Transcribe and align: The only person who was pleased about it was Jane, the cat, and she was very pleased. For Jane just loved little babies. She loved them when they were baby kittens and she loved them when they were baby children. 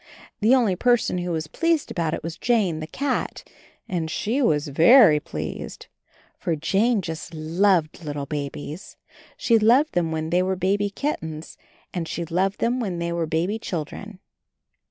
The 0.39 0.55
only 0.55 0.75
person 0.75 1.19
who 1.19 1.29
was 1.29 1.45
pleased 1.45 1.91
about 1.91 2.15
it 2.15 2.23
was 2.23 2.35
Jane, 2.35 2.79
the 2.79 2.87
cat, 2.87 3.47
and 3.87 4.09
she 4.09 4.41
was 4.41 4.67
very 4.69 5.19
pleased. 5.19 5.85
For 6.39 6.55
Jane 6.55 7.03
just 7.03 7.35
loved 7.35 8.03
little 8.03 8.25
babies. 8.25 8.97
She 9.37 9.59
loved 9.59 9.93
them 9.93 10.11
when 10.11 10.31
they 10.31 10.41
were 10.41 10.55
baby 10.55 10.89
kittens 10.89 11.55
and 11.93 12.07
she 12.07 12.25
loved 12.25 12.59
them 12.61 12.79
when 12.79 12.97
they 12.97 13.13
were 13.13 13.27
baby 13.27 13.59
children. 13.59 14.17